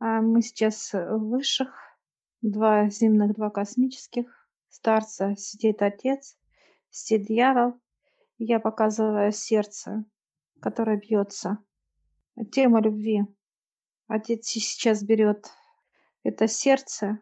А 0.00 0.22
мы 0.22 0.40
сейчас 0.40 0.94
э, 0.94 1.16
высших, 1.16 1.68
два 2.40 2.88
земных, 2.88 3.34
два 3.34 3.50
космических. 3.50 4.48
Старца 4.70 5.36
сидит 5.36 5.82
отец, 5.82 6.38
сидит 6.88 7.26
дьявол. 7.28 7.74
Я 8.38 8.60
показываю 8.60 9.30
сердце, 9.30 10.06
которое 10.60 10.96
бьется. 10.96 11.58
Тема 12.50 12.80
любви. 12.80 13.26
Отец 14.08 14.46
сейчас 14.46 15.02
берет 15.02 15.50
это 16.22 16.48
сердце, 16.48 17.18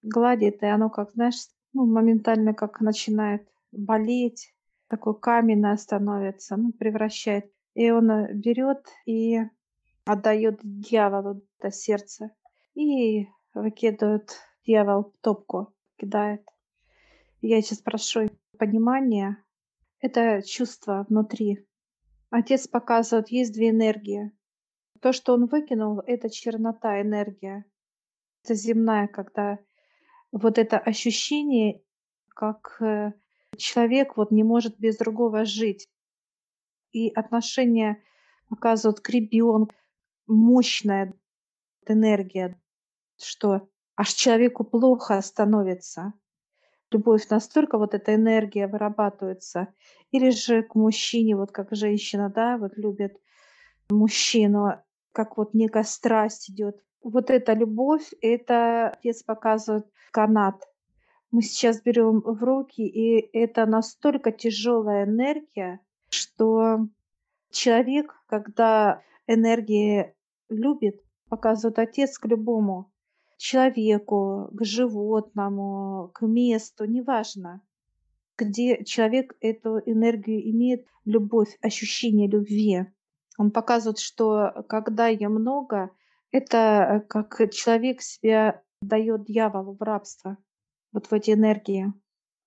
гладит, 0.00 0.62
и 0.62 0.66
оно, 0.66 0.88
как 0.88 1.12
знаешь, 1.12 1.48
ну, 1.74 1.84
моментально 1.84 2.54
как 2.54 2.80
начинает 2.80 3.46
болеть, 3.72 4.54
такое 4.88 5.14
каменное 5.14 5.76
становится, 5.76 6.56
ну, 6.56 6.72
превращает. 6.72 7.52
И 7.74 7.90
он 7.90 8.10
э, 8.10 8.32
берет 8.32 8.86
и 9.04 9.40
отдает 10.04 10.60
дьяволу 10.62 11.42
это 11.58 11.70
сердце. 11.70 12.30
И 12.74 13.26
выкидывает 13.54 14.38
дьявол 14.66 15.14
топку, 15.20 15.74
кидает. 15.96 16.42
Я 17.40 17.60
сейчас 17.60 17.78
прошу 17.78 18.30
понимания. 18.58 19.42
Это 20.00 20.42
чувство 20.42 21.06
внутри. 21.08 21.66
Отец 22.30 22.66
показывает, 22.66 23.28
есть 23.28 23.52
две 23.52 23.70
энергии. 23.70 24.32
То, 25.00 25.12
что 25.12 25.34
он 25.34 25.46
выкинул, 25.46 26.00
это 26.06 26.30
чернота, 26.30 27.00
энергия. 27.00 27.64
Это 28.42 28.54
земная, 28.54 29.06
когда 29.06 29.58
вот 30.30 30.58
это 30.58 30.78
ощущение, 30.78 31.82
как 32.28 32.80
э, 32.80 33.12
человек 33.56 34.16
вот 34.16 34.30
не 34.30 34.44
может 34.44 34.78
без 34.78 34.96
другого 34.96 35.44
жить. 35.44 35.88
И 36.92 37.10
отношения 37.10 38.02
показывают 38.48 39.00
к 39.00 39.08
ребенку, 39.10 39.74
мощная 40.26 41.14
энергия, 41.86 42.60
что 43.20 43.68
аж 43.96 44.12
человеку 44.12 44.64
плохо 44.64 45.20
становится. 45.20 46.12
Любовь 46.90 47.28
настолько 47.30 47.78
вот 47.78 47.94
эта 47.94 48.14
энергия 48.14 48.66
вырабатывается. 48.66 49.68
Или 50.10 50.30
же 50.30 50.62
к 50.62 50.74
мужчине, 50.74 51.36
вот 51.36 51.50
как 51.50 51.68
женщина, 51.70 52.28
да, 52.28 52.58
вот 52.58 52.76
любит 52.76 53.16
мужчину, 53.90 54.74
как 55.12 55.36
вот 55.36 55.54
некая 55.54 55.84
страсть 55.84 56.50
идет. 56.50 56.82
Вот 57.02 57.30
эта 57.30 57.54
любовь, 57.54 58.10
это 58.20 58.90
отец 58.90 59.22
показывает 59.22 59.86
канат. 60.10 60.62
Мы 61.30 61.42
сейчас 61.42 61.80
берем 61.80 62.20
в 62.20 62.42
руки, 62.44 62.82
и 62.82 63.18
это 63.36 63.64
настолько 63.64 64.32
тяжелая 64.32 65.06
энергия, 65.06 65.80
что 66.10 66.86
человек, 67.50 68.14
когда 68.26 69.02
энергии 69.26 70.14
любит, 70.48 71.00
показывает 71.28 71.78
отец 71.78 72.18
к 72.18 72.26
любому 72.26 72.92
человеку, 73.36 74.50
к 74.52 74.64
животному, 74.64 76.10
к 76.14 76.24
месту, 76.26 76.84
неважно, 76.84 77.60
где 78.38 78.84
человек 78.84 79.34
эту 79.40 79.78
энергию 79.78 80.48
имеет, 80.50 80.86
любовь, 81.04 81.58
ощущение 81.60 82.28
любви. 82.28 82.86
Он 83.38 83.50
показывает, 83.50 83.98
что 83.98 84.64
когда 84.68 85.08
ее 85.08 85.28
много, 85.28 85.90
это 86.30 87.04
как 87.08 87.50
человек 87.52 88.00
себя 88.00 88.62
дает 88.80 89.24
дьяволу 89.24 89.74
в 89.74 89.82
рабство, 89.82 90.38
вот 90.92 91.06
в 91.06 91.12
эти 91.12 91.32
энергии 91.32 91.92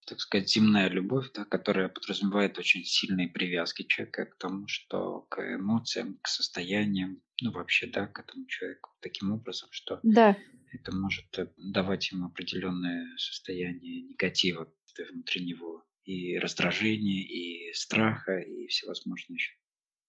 так 0.06 0.20
сказать, 0.20 0.50
земная 0.50 0.89
любовь, 0.89 1.31
да, 1.34 1.45
которая 1.45 1.89
подразумевает 1.89 2.58
очень 2.59 2.84
сильные 2.86 3.28
привязки 3.30 3.84
человека 3.84 4.25
к 4.25 4.38
тому, 4.38 4.67
что 4.67 5.22
к 5.30 5.39
эмоциям, 5.42 6.20
к 6.22 6.28
состояниям, 6.28 7.22
ну 7.42 7.52
вообще, 7.52 7.88
да, 7.88 8.08
к 8.08 8.20
этому 8.20 8.45
человеку 8.48 8.92
таким 9.02 9.31
образом, 9.31 9.70
что 9.72 10.03
Да. 10.03 10.36
это 10.72 10.95
может 10.95 11.38
э, 11.39 11.53
давать 11.58 12.11
ему 12.11 12.28
определенное 12.28 13.17
состояние 13.17 14.03
негатива 14.03 14.72
внутри 15.11 15.45
него, 15.45 15.86
и 16.06 16.38
раздражения, 16.39 17.23
и 17.23 17.73
страха, 17.73 18.39
и 18.39 18.67
всевозможные 18.67 19.36
еще. 19.36 19.54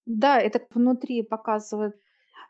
Да, 0.07 0.41
это 0.41 0.67
внутри 0.71 1.23
показывает, 1.23 1.97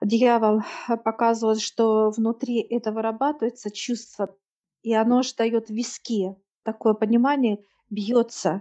дьявол 0.02 0.60
показывает, 1.04 1.60
что 1.60 2.10
внутри 2.10 2.60
это 2.60 2.92
вырабатывается 2.92 3.70
чувство, 3.70 4.36
и 4.82 4.92
оно 4.94 5.22
же 5.22 5.34
дает 5.36 5.70
виски 5.70 6.36
такое 6.66 6.94
понимание 6.94 7.64
бьется. 7.88 8.60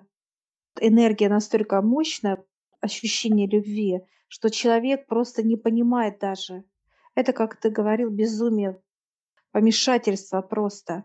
Энергия 0.79 1.27
настолько 1.27 1.81
мощная, 1.81 2.45
ощущение 2.79 3.47
любви, 3.47 4.01
что 4.27 4.49
человек 4.49 5.07
просто 5.07 5.41
не 5.43 5.57
понимает 5.57 6.19
даже. 6.19 6.63
Это, 7.16 7.33
как 7.33 7.59
ты 7.59 7.69
говорил, 7.69 8.09
безумие, 8.09 8.79
помешательство 9.51 10.41
просто. 10.41 11.03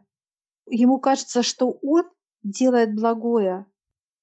Ему 0.67 1.01
кажется, 1.01 1.43
что 1.43 1.71
он 1.83 2.05
делает 2.43 2.95
благое. 2.95 3.67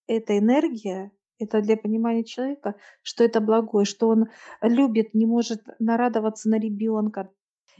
Эта 0.06 0.38
энергия, 0.38 1.12
это 1.40 1.62
для 1.62 1.78
понимания 1.78 2.24
человека, 2.24 2.76
что 3.02 3.24
это 3.24 3.42
благое, 3.42 3.86
что 3.86 4.10
он 4.10 4.28
любит, 4.62 5.14
не 5.16 5.26
может 5.26 5.64
нарадоваться 5.80 6.50
на 6.50 6.60
ребенка. 6.60 7.32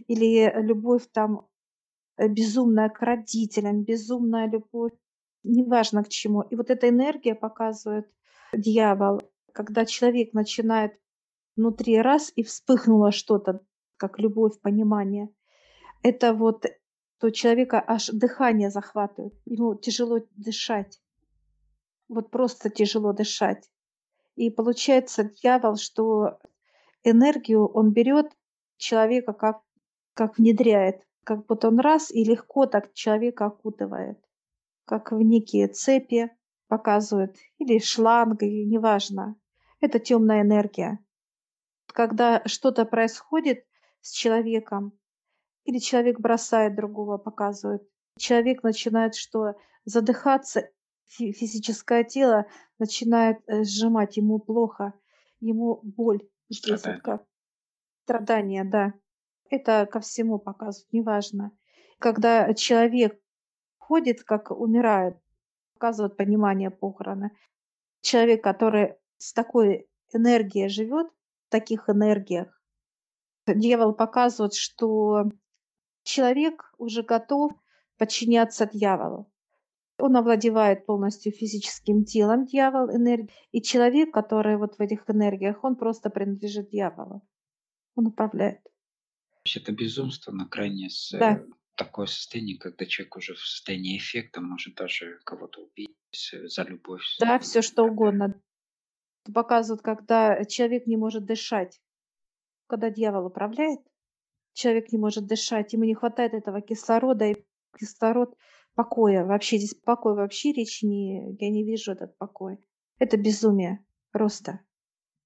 Или 0.08 0.52
любовь 0.62 1.08
там 1.12 1.48
безумная 2.18 2.90
к 2.90 3.02
родителям, 3.02 3.84
безумная 3.84 4.50
любовь, 4.50 4.94
неважно 5.44 6.04
к 6.04 6.10
чему. 6.10 6.42
И 6.42 6.56
вот 6.56 6.70
эта 6.70 6.90
энергия 6.90 7.36
показывает 7.36 8.08
дьявол, 8.54 9.22
когда 9.54 9.86
человек 9.86 10.34
начинает 10.34 10.94
внутри 11.56 12.00
раз 12.00 12.32
и 12.36 12.44
вспыхнуло 12.44 13.12
что-то, 13.12 13.62
как 13.98 14.20
любовь, 14.20 14.60
понимание. 14.62 15.30
Это 16.04 16.34
вот 16.34 16.66
то 17.20 17.32
человека 17.32 17.84
аж 17.86 18.08
дыхание 18.08 18.70
захватывает, 18.70 19.34
ему 19.46 19.76
тяжело 19.76 20.20
дышать. 20.36 21.02
Вот 22.08 22.30
просто 22.30 22.70
тяжело 22.70 23.12
дышать. 23.12 23.70
И 24.36 24.52
получается 24.52 25.24
дьявол, 25.24 25.78
что 25.78 26.38
энергию 27.04 27.66
он 27.68 27.92
берет 27.92 28.28
человека 28.78 29.34
как, 29.34 29.62
как 30.14 30.38
внедряет 30.38 31.02
как 31.28 31.46
будто 31.46 31.68
он 31.68 31.80
раз 31.82 32.10
и 32.10 32.24
легко 32.24 32.68
так 32.68 32.94
человека 32.94 33.48
окутывает, 33.48 34.18
как 34.86 35.12
в 35.12 35.22
некие 35.22 35.68
цепи 35.68 36.32
показывает, 36.70 37.36
или 37.58 37.80
шланг, 37.80 38.44
или 38.44 38.64
неважно. 38.64 39.36
Это 39.82 40.00
темная 40.00 40.44
энергия. 40.44 41.00
Когда 41.88 42.42
что-то 42.46 42.86
происходит 42.86 43.66
с 44.00 44.12
человеком, 44.12 44.94
или 45.66 45.80
человек 45.80 46.18
бросает 46.22 46.78
другого, 46.78 47.18
показывает, 47.18 47.86
человек 48.18 48.64
начинает 48.64 49.14
что? 49.14 49.56
Задыхаться, 49.84 50.70
физическое 51.08 52.06
тело 52.06 52.46
начинает 52.80 53.40
э, 53.48 53.66
сжимать, 53.66 54.16
ему 54.16 54.40
плохо, 54.40 54.94
ему 55.42 55.82
боль. 55.84 56.22
Как 57.04 57.26
страдание, 58.06 58.64
да. 58.64 58.94
Это 59.50 59.86
ко 59.86 60.00
всему 60.00 60.40
показывают, 60.40 60.92
неважно. 60.92 61.52
Когда 62.00 62.54
человек 62.54 63.20
ходит, 63.78 64.24
как 64.24 64.52
умирает, 64.52 65.18
показывает 65.74 66.18
понимание 66.18 66.70
похороны. 66.70 67.32
Человек, 68.02 68.44
который 68.44 68.96
с 69.18 69.34
такой 69.34 69.88
энергией 70.14 70.70
живет, 70.70 71.08
в 71.48 71.50
таких 71.50 71.90
энергиях, 71.90 72.62
дьявол 73.48 73.94
показывает, 73.94 74.54
что 74.54 75.32
человек 76.04 76.74
уже 76.78 77.04
готов 77.04 77.54
подчиняться 77.98 78.66
дьяволу. 78.66 79.32
Он 80.00 80.16
овладевает 80.16 80.86
полностью 80.86 81.32
физическим 81.32 82.04
телом, 82.04 82.46
дьявол, 82.46 82.90
энергией. 82.92 83.32
И 83.52 83.62
человек, 83.62 84.14
который 84.14 84.58
вот 84.58 84.78
в 84.78 84.82
этих 84.82 85.10
энергиях, 85.10 85.64
он 85.64 85.76
просто 85.76 86.10
принадлежит 86.10 86.70
дьяволу. 86.70 87.22
Он 87.96 88.08
управляет 88.08 88.60
есть 89.48 89.58
это 89.58 89.72
безумство 89.72 90.32
на 90.32 90.46
крайне 90.46 90.90
с 90.90 91.12
Да. 91.12 91.38
э, 91.38 91.46
такое 91.76 92.06
состояние, 92.08 92.58
когда 92.58 92.86
человек 92.86 93.16
уже 93.16 93.34
в 93.34 93.40
состоянии 93.40 93.98
эффекта 93.98 94.42
может 94.42 94.76
даже 94.76 95.20
кого-то 95.24 95.62
убить 95.64 95.96
за 96.46 96.64
любовь. 96.64 97.04
Да, 97.20 97.40
все 97.40 97.62
что 97.62 97.84
угодно. 97.84 98.40
Показывают, 99.34 99.82
когда 99.82 100.44
человек 100.46 100.88
не 100.88 100.98
может 100.98 101.26
дышать. 101.26 101.82
Когда 102.68 102.90
дьявол 102.90 103.28
управляет, 103.28 103.80
человек 104.54 104.92
не 104.92 104.98
может 104.98 105.26
дышать, 105.26 105.74
ему 105.74 105.86
не 105.86 105.96
хватает 105.96 106.34
этого 106.34 106.62
кислорода, 106.62 107.26
и 107.26 107.46
кислород 107.78 108.36
покоя. 108.76 109.26
Вообще 109.26 109.58
здесь 109.58 109.76
покой 109.76 110.16
вообще 110.16 110.52
речи 110.52 110.86
не, 110.86 111.36
я 111.40 111.50
не 111.50 111.64
вижу 111.64 111.92
этот 111.92 112.18
покой. 112.18 112.58
Это 113.00 113.18
безумие 113.18 113.86
просто. 114.12 114.62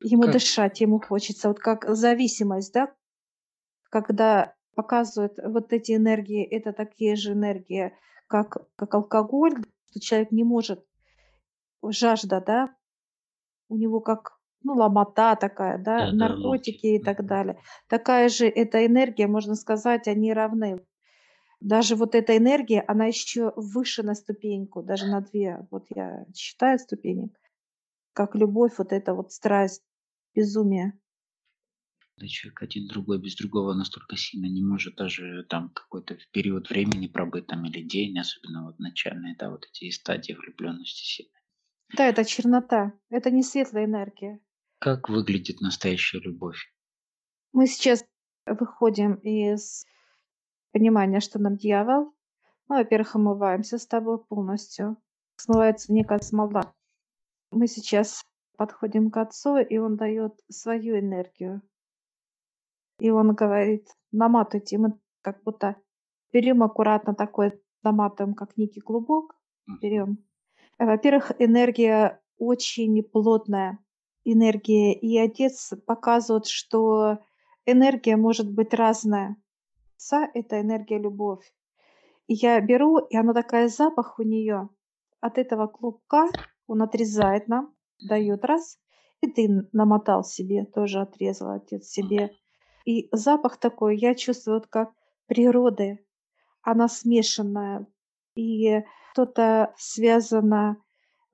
Ему 0.03 0.23
Как? 0.23 0.33
дышать, 0.33 0.81
ему 0.81 0.99
хочется. 0.99 1.47
Вот 1.47 1.59
как 1.59 1.85
зависимость, 1.95 2.73
да, 2.73 2.93
когда 3.91 4.55
показывают 4.73 5.37
вот 5.43 5.73
эти 5.73 5.95
энергии, 5.95 6.43
это 6.43 6.73
такие 6.73 7.15
же 7.15 7.33
энергии, 7.33 7.93
как, 8.27 8.65
как 8.75 8.95
алкоголь, 8.95 9.53
что 9.91 9.99
человек 9.99 10.31
не 10.31 10.43
может, 10.43 10.83
жажда, 11.83 12.41
да, 12.41 12.75
у 13.69 13.75
него 13.75 13.99
как 13.99 14.39
ну, 14.63 14.75
ломота 14.75 15.35
такая, 15.35 15.77
да, 15.77 16.05
ломки. 16.05 16.15
наркотики 16.15 16.85
и 16.87 16.99
так 16.99 17.25
далее. 17.25 17.59
Такая 17.87 18.29
же 18.29 18.47
эта 18.47 18.85
энергия, 18.85 19.27
можно 19.27 19.55
сказать, 19.55 20.07
они 20.07 20.33
равны. 20.33 20.85
Даже 21.59 21.95
вот 21.95 22.15
эта 22.15 22.37
энергия, 22.37 22.83
она 22.87 23.05
еще 23.05 23.53
выше 23.55 24.03
на 24.03 24.15
ступеньку, 24.15 24.83
даже 24.83 25.07
на 25.07 25.21
2. 25.21 25.67
Вот 25.69 25.85
я 25.93 26.25
считаю 26.33 26.79
ступенек, 26.79 27.31
как 28.13 28.35
любовь, 28.35 28.73
вот 28.77 28.93
эта 28.93 29.13
вот 29.13 29.31
страсть, 29.31 29.83
безумие. 30.33 30.93
Да 32.21 32.27
человек 32.27 32.61
один 32.61 32.87
другой 32.87 33.19
без 33.19 33.35
другого 33.35 33.73
настолько 33.73 34.15
сильно 34.15 34.45
не 34.45 34.61
может 34.61 34.95
даже 34.95 35.43
там 35.49 35.69
какой-то 35.69 36.19
период 36.31 36.69
времени 36.69 37.07
пробыть 37.07 37.47
там 37.47 37.65
или 37.65 37.81
день, 37.81 38.19
особенно 38.19 38.65
вот 38.65 38.77
начальные, 38.77 39.35
да, 39.39 39.49
вот 39.49 39.65
эти 39.65 39.89
стадии 39.89 40.33
влюбленности 40.33 41.03
сильной. 41.03 41.41
Да, 41.97 42.05
это 42.05 42.23
чернота, 42.23 42.93
это 43.09 43.31
не 43.31 43.41
светлая 43.41 43.85
энергия. 43.85 44.39
Как 44.77 45.09
выглядит 45.09 45.61
настоящая 45.61 46.19
любовь? 46.19 46.71
Мы 47.53 47.65
сейчас 47.65 48.05
выходим 48.45 49.15
из 49.15 49.87
понимания, 50.71 51.21
что 51.21 51.39
нам 51.39 51.57
дьявол. 51.57 52.13
Мы, 52.67 52.77
во-первых, 52.77 53.15
омываемся 53.15 53.79
с 53.79 53.87
тобой 53.87 54.23
полностью. 54.23 54.97
Смывается 55.37 55.91
некая 55.91 56.19
смола. 56.19 56.71
Мы 57.49 57.65
сейчас 57.65 58.23
подходим 58.57 59.09
к 59.09 59.17
Отцу, 59.17 59.57
и 59.57 59.77
Он 59.77 59.95
дает 59.97 60.33
свою 60.49 60.99
энергию. 60.99 61.63
И 63.01 63.09
Он 63.09 63.33
говорит, 63.33 63.87
наматывайте. 64.11 64.75
И 64.75 64.77
мы 64.77 64.99
как 65.23 65.41
будто 65.43 65.75
берем 66.31 66.61
аккуратно 66.61 67.15
такой, 67.15 67.59
наматываем, 67.81 68.35
как 68.35 68.57
некий 68.57 68.79
клубок, 68.79 69.35
берем. 69.81 70.19
Во-первых, 70.77 71.31
энергия 71.39 72.21
очень 72.37 73.01
плотная, 73.01 73.79
энергия. 74.23 74.93
И 74.93 75.17
Отец 75.17 75.73
показывает, 75.87 76.45
что 76.45 77.17
энергия 77.65 78.17
может 78.17 78.53
быть 78.53 78.71
разная. 78.75 79.35
Отца- 79.97 80.29
это 80.35 80.61
энергия 80.61 80.99
любовь. 80.99 81.51
И 82.27 82.35
я 82.35 82.61
беру, 82.61 82.99
и 82.99 83.17
она 83.17 83.33
такая, 83.33 83.67
запах 83.67 84.19
у 84.19 84.23
нее 84.23 84.69
от 85.21 85.39
этого 85.39 85.65
клубка, 85.65 86.29
он 86.67 86.83
отрезает 86.83 87.47
нам, 87.47 87.73
дает 88.07 88.45
раз, 88.45 88.77
и 89.21 89.27
ты 89.27 89.67
намотал 89.71 90.23
себе, 90.23 90.65
тоже 90.65 91.01
отрезал 91.01 91.49
отец 91.49 91.87
себе. 91.87 92.29
И 92.85 93.09
запах 93.11 93.57
такой, 93.57 93.97
я 93.97 94.15
чувствую, 94.15 94.59
вот 94.59 94.67
как 94.67 94.91
природы, 95.27 96.05
она 96.61 96.87
смешанная, 96.87 97.87
и 98.35 98.83
что-то 99.11 99.73
связано 99.77 100.77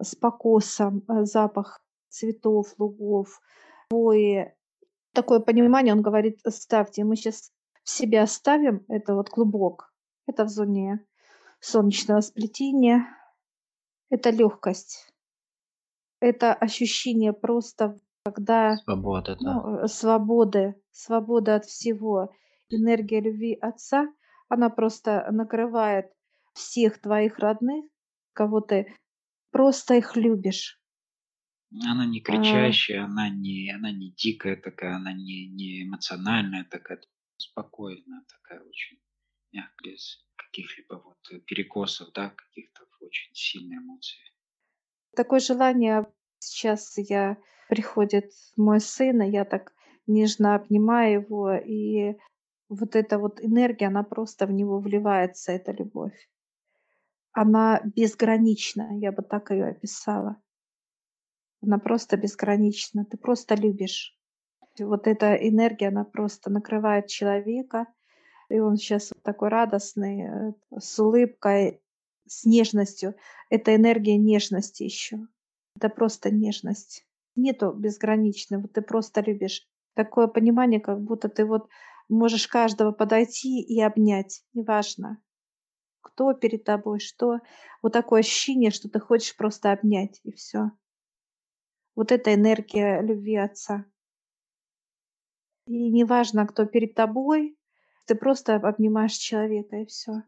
с 0.02 0.16
покосом, 0.16 1.04
э, 1.08 1.26
запах 1.26 1.82
цветов, 2.10 2.74
лугов, 2.78 3.42
хвои. 3.90 4.54
Такое 5.14 5.40
понимание, 5.40 5.94
он 5.94 6.02
говорит, 6.02 6.40
ставьте, 6.50 7.04
мы 7.04 7.16
сейчас 7.16 7.52
в 7.84 7.90
себя 7.90 8.28
ставим, 8.28 8.86
это 8.88 9.16
вот 9.16 9.30
клубок, 9.30 9.94
это 10.28 10.44
в 10.44 10.50
зоне 10.50 11.06
солнечного 11.60 12.22
сплетения, 12.22 13.08
это 14.10 14.30
легкость, 14.30 15.12
это 16.20 16.54
ощущение 16.54 17.34
просто, 17.34 17.98
когда 18.24 18.78
Свобода, 18.78 19.38
да. 19.40 19.54
ну, 19.54 19.78
э, 19.78 19.88
свободы, 19.88 20.76
свобода 20.98 21.56
от 21.56 21.66
всего. 21.66 22.34
Энергия 22.70 23.22
любви 23.22 23.58
Отца, 23.62 24.08
она 24.50 24.70
просто 24.70 25.28
накрывает 25.32 26.12
всех 26.54 27.00
твоих 27.00 27.40
родных, 27.40 27.86
кого 28.34 28.62
ты 28.62 28.94
просто 29.52 29.96
их 29.96 30.16
любишь. 30.16 30.82
Она 31.72 32.06
не 32.06 32.20
А, 32.20 32.24
кричащая, 32.24 33.04
она 33.04 33.30
не, 33.30 33.72
она 33.72 33.92
не 33.92 34.12
дикая 34.12 34.56
такая, 34.56 34.96
она 34.96 35.14
не, 35.14 35.48
не 35.48 35.84
эмоциональная 35.84 36.64
такая, 36.64 37.02
спокойная 37.38 38.24
такая 38.28 38.62
очень, 38.62 38.98
мягкая, 39.52 39.92
без 39.92 40.26
каких-либо 40.36 40.96
вот 40.96 41.46
перекосов, 41.46 42.12
да, 42.14 42.30
каких-то 42.30 42.86
очень 43.02 43.34
сильных 43.34 43.80
эмоций. 43.82 44.18
Такое 45.16 45.40
желание 45.40 46.08
сейчас 46.40 46.98
я 46.98 47.38
приходит 47.70 48.32
мой 48.56 48.80
сын, 48.80 49.22
и 49.22 49.32
я 49.32 49.46
так 49.46 49.74
нежно 50.08 50.56
обнимаю 50.56 51.22
его, 51.22 51.54
и 51.54 52.18
вот 52.70 52.96
эта 52.96 53.18
вот 53.20 53.44
энергия, 53.44 53.88
она 53.88 54.04
просто 54.04 54.46
в 54.46 54.52
него 54.52 54.80
вливается, 54.80 55.52
эта 55.52 55.72
любовь. 55.72 56.30
Она 57.32 57.82
безгранична, 57.84 58.98
я 59.00 59.12
бы 59.12 59.22
так 59.22 59.52
ее 59.52 59.68
описала. 59.68 60.42
Она 61.62 61.78
просто 61.80 62.18
безгранична. 62.18 63.06
Ты 63.06 63.18
просто 63.18 63.56
любишь. 63.56 64.18
И 64.78 64.84
вот 64.84 65.08
эта 65.08 65.34
энергия, 65.36 65.88
она 65.88 66.04
просто 66.04 66.50
накрывает 66.52 67.08
человека, 67.08 67.88
и 68.50 68.60
он 68.60 68.78
сейчас 68.78 69.12
такой 69.24 69.50
радостный, 69.50 70.22
э, 70.22 70.54
с 70.80 71.00
улыбкой, 71.00 71.82
с 72.28 72.46
нежностью. 72.46 73.16
Это 73.50 73.76
энергия 73.76 74.18
нежности 74.18 74.84
еще. 74.84 75.20
Это 75.76 75.90
просто 75.90 76.32
нежность. 76.32 77.06
Нету 77.36 77.72
безграничной, 77.72 78.60
вот 78.60 78.74
ты 78.74 78.82
просто 78.82 79.22
любишь. 79.22 79.68
Такое 79.98 80.28
понимание, 80.28 80.80
как 80.80 81.02
будто 81.02 81.28
ты 81.28 81.44
вот 81.44 81.70
можешь 82.08 82.48
каждого 82.48 82.92
подойти 82.92 83.64
и 83.64 83.82
обнять, 83.82 84.44
неважно, 84.54 85.20
кто 86.02 86.36
перед 86.36 86.64
тобой, 86.64 87.00
что. 87.00 87.40
Вот 87.82 87.94
такое 87.94 88.20
ощущение, 88.20 88.70
что 88.70 88.90
ты 88.90 89.00
хочешь 89.00 89.36
просто 89.36 89.72
обнять, 89.72 90.22
и 90.24 90.32
все. 90.34 90.70
Вот 91.96 92.12
это 92.12 92.32
энергия 92.32 93.02
любви 93.02 93.38
Отца. 93.38 93.86
И 95.66 95.90
неважно, 95.90 96.46
кто 96.46 96.68
перед 96.68 96.94
тобой, 96.94 97.58
ты 98.06 98.14
просто 98.14 98.54
обнимаешь 98.58 99.14
человека, 99.14 99.78
и 99.78 99.86
все. 99.88 100.22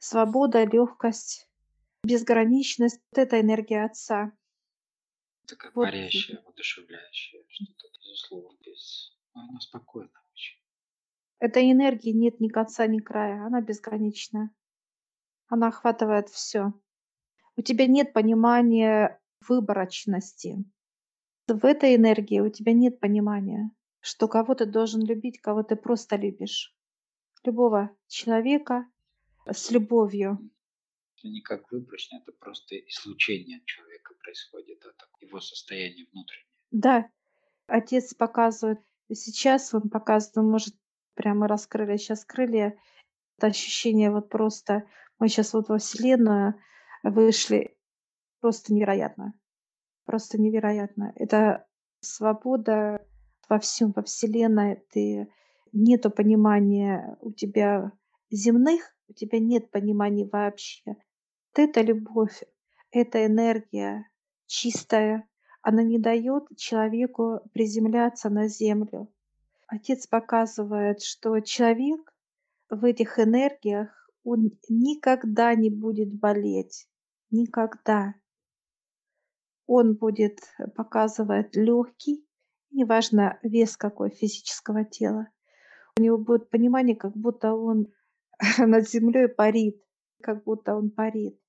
Свобода, 0.00 0.64
легкость, 0.64 1.48
безграничность. 2.02 3.00
Вот 3.12 3.18
это 3.18 3.40
энергия 3.40 3.84
Отца. 3.84 4.32
Такая 5.46 5.70
Вот 5.72 5.84
парящая, 5.84 6.42
воодушевляющая, 6.42 7.44
что-то 7.48 7.93
безусловно, 8.14 8.56
без... 8.64 9.16
ну, 9.34 9.42
Она 9.48 9.60
спокойна 9.60 10.10
очень. 10.32 10.58
этой 11.40 11.70
энергии 11.70 12.10
нет 12.10 12.40
ни 12.40 12.48
конца, 12.48 12.86
ни 12.86 13.00
края. 13.00 13.44
Она 13.44 13.60
безграничная. 13.60 14.50
Она 15.48 15.68
охватывает 15.68 16.28
все. 16.28 16.72
У 17.56 17.62
тебя 17.62 17.86
нет 17.86 18.12
понимания 18.12 19.20
выборочности. 19.48 20.64
В 21.46 21.64
этой 21.64 21.94
энергии 21.96 22.40
у 22.40 22.48
тебя 22.48 22.72
нет 22.72 22.98
понимания, 23.00 23.70
что 24.00 24.28
кого 24.28 24.54
ты 24.54 24.64
должен 24.66 25.04
любить, 25.04 25.40
кого 25.40 25.62
ты 25.62 25.76
просто 25.76 26.16
любишь. 26.16 26.74
Любого 27.44 27.90
человека 28.08 28.86
с 29.46 29.70
любовью. 29.70 30.38
Это 31.18 31.28
не 31.28 31.42
как 31.42 31.70
выборочно, 31.70 32.16
это 32.16 32.32
просто 32.32 32.76
излучение 32.76 33.60
человека 33.66 34.14
происходит, 34.22 34.80
так, 34.80 35.08
его 35.20 35.40
состояние 35.40 36.06
внутреннее. 36.12 36.48
Да, 36.70 37.10
отец 37.66 38.14
показывает. 38.14 38.80
Сейчас 39.12 39.74
он 39.74 39.90
показывает, 39.90 40.50
может 40.50 40.74
прямо 41.14 41.48
раскрыли 41.48 41.96
сейчас 41.96 42.24
крылья. 42.24 42.76
Это 43.38 43.48
ощущение 43.48 44.10
вот 44.10 44.28
просто, 44.28 44.84
мы 45.18 45.28
сейчас 45.28 45.52
вот 45.54 45.68
во 45.68 45.78
Вселенную 45.78 46.54
вышли, 47.02 47.76
просто 48.40 48.72
невероятно. 48.72 49.34
Просто 50.04 50.40
невероятно. 50.40 51.12
Это 51.16 51.66
свобода 52.00 53.06
во 53.48 53.58
всем, 53.58 53.92
во 53.94 54.02
Вселенной. 54.02 54.84
Ты 54.90 55.28
нету 55.72 56.10
понимания 56.10 57.16
у 57.20 57.32
тебя 57.32 57.92
земных, 58.30 58.94
у 59.08 59.12
тебя 59.12 59.38
нет 59.38 59.70
понимания 59.70 60.28
вообще. 60.30 60.82
Вот 60.86 61.58
эта 61.58 61.80
любовь, 61.80 62.42
эта 62.90 63.26
энергия 63.26 64.08
чистая, 64.46 65.28
она 65.64 65.82
не 65.82 65.98
дает 65.98 66.44
человеку 66.56 67.40
приземляться 67.54 68.28
на 68.28 68.48
землю. 68.48 69.10
Отец 69.66 70.06
показывает, 70.06 71.00
что 71.00 71.40
человек 71.40 72.12
в 72.68 72.84
этих 72.84 73.18
энергиях, 73.18 73.88
он 74.24 74.50
никогда 74.68 75.54
не 75.54 75.70
будет 75.70 76.12
болеть. 76.12 76.86
Никогда. 77.30 78.14
Он 79.66 79.94
будет 79.94 80.40
показывать 80.76 81.56
легкий, 81.56 82.26
неважно 82.70 83.38
вес 83.42 83.78
какой 83.78 84.10
физического 84.10 84.84
тела. 84.84 85.28
У 85.98 86.02
него 86.02 86.18
будет 86.18 86.50
понимание, 86.50 86.94
как 86.94 87.16
будто 87.16 87.54
он 87.54 87.86
над 88.58 88.86
землей 88.86 89.28
парит, 89.28 89.82
как 90.20 90.44
будто 90.44 90.76
он 90.76 90.90
парит. 90.90 91.40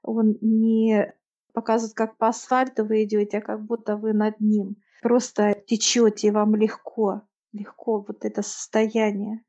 Он 0.00 0.38
не 0.40 1.14
показывает, 1.52 1.94
как 1.94 2.16
по 2.16 2.28
асфальту 2.28 2.84
вы 2.84 3.04
идете, 3.04 3.38
а 3.38 3.42
как 3.42 3.62
будто 3.64 3.96
вы 3.96 4.12
над 4.12 4.40
ним. 4.40 4.76
Просто 5.02 5.54
течете, 5.66 6.28
и 6.28 6.30
вам 6.30 6.54
легко, 6.54 7.22
легко 7.52 8.04
вот 8.06 8.24
это 8.24 8.42
состояние. 8.42 9.44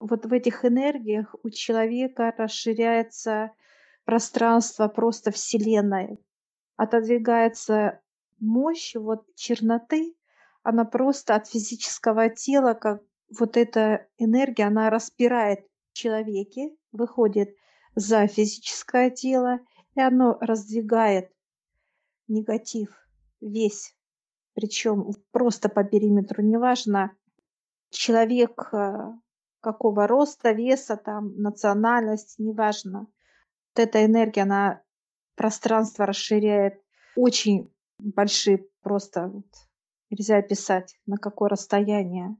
Вот 0.00 0.26
в 0.26 0.32
этих 0.32 0.64
энергиях 0.64 1.34
у 1.42 1.50
человека 1.50 2.32
расширяется 2.36 3.52
пространство 4.04 4.88
просто 4.88 5.30
Вселенной. 5.30 6.18
Отодвигается 6.76 8.00
мощь 8.38 8.94
вот 8.94 9.26
черноты, 9.34 10.14
она 10.62 10.84
просто 10.84 11.34
от 11.34 11.48
физического 11.48 12.30
тела, 12.30 12.74
как 12.74 13.02
вот 13.38 13.56
эта 13.56 14.06
энергия, 14.16 14.64
она 14.64 14.90
распирает 14.90 15.66
в 15.90 15.94
человеке, 15.94 16.70
выходит 16.92 17.54
за 17.94 18.26
физическое 18.26 19.10
тело, 19.10 19.60
и 19.98 20.00
оно 20.00 20.38
раздвигает 20.40 21.28
негатив 22.28 22.88
весь, 23.40 23.96
причем 24.54 25.12
просто 25.32 25.68
по 25.68 25.82
периметру, 25.82 26.40
неважно, 26.44 27.16
человек 27.90 28.72
э, 28.72 29.12
какого 29.60 30.06
роста, 30.06 30.52
веса, 30.52 30.96
там, 30.96 31.34
национальность, 31.36 32.38
неважно. 32.38 33.08
Вот 33.74 33.86
эта 33.86 34.04
энергия, 34.04 34.42
она 34.42 34.82
пространство 35.34 36.06
расширяет 36.06 36.80
очень 37.16 37.74
большие 37.98 38.68
просто 38.82 39.26
вот, 39.26 39.46
нельзя 40.10 40.36
описать, 40.36 40.96
на 41.06 41.16
какое 41.16 41.48
расстояние. 41.48 42.36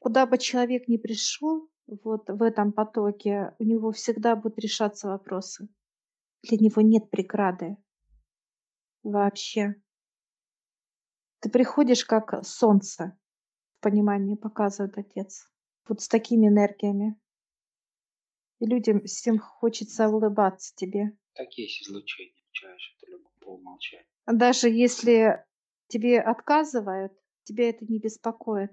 Куда 0.00 0.26
бы 0.26 0.38
человек 0.38 0.88
ни 0.88 0.96
пришел, 0.96 1.68
вот 1.86 2.28
в 2.28 2.42
этом 2.42 2.72
потоке, 2.72 3.54
у 3.60 3.64
него 3.64 3.92
всегда 3.92 4.34
будут 4.34 4.58
решаться 4.58 5.06
вопросы. 5.06 5.68
Для 6.42 6.56
него 6.58 6.82
нет 6.82 7.10
преграды 7.10 7.76
вообще. 9.02 9.74
Ты 11.40 11.50
приходишь 11.50 12.04
как 12.04 12.44
солнце, 12.44 13.18
в 13.78 13.82
понимании 13.82 14.36
показывает 14.36 14.96
отец. 14.98 15.50
Вот 15.88 16.00
с 16.00 16.08
такими 16.08 16.48
энергиями. 16.48 17.18
И 18.60 18.66
людям 18.66 19.02
всем 19.04 19.38
хочется 19.38 20.08
улыбаться 20.08 20.74
тебе. 20.76 21.16
Так 21.34 21.52
есть 21.54 21.82
излучение, 21.82 22.34
получаешь, 22.42 22.96
это 22.98 23.10
любовь 23.10 23.32
по 23.40 23.48
умолчанию. 23.54 24.06
Даже 24.26 24.68
если 24.68 25.44
тебе 25.88 26.20
отказывают, 26.20 27.12
тебя 27.44 27.70
это 27.70 27.86
не 27.86 27.98
беспокоит. 27.98 28.72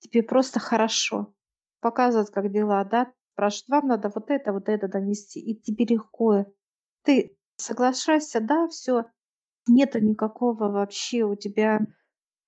Тебе 0.00 0.22
просто 0.22 0.58
хорошо. 0.60 1.34
Показывают, 1.80 2.30
как 2.30 2.52
дела, 2.52 2.84
да? 2.84 3.12
Спрашивают, 3.32 3.68
вам 3.68 3.86
надо 3.88 4.10
вот 4.12 4.30
это, 4.30 4.52
вот 4.52 4.68
это 4.68 4.88
донести. 4.88 5.40
И 5.40 5.54
тебе 5.60 5.84
легко. 5.84 6.44
Ты 7.02 7.36
соглашаешься, 7.56 8.40
да, 8.40 8.68
все. 8.68 9.04
Нету 9.66 9.98
никакого 10.00 10.68
вообще 10.70 11.24
у 11.24 11.34
тебя 11.34 11.80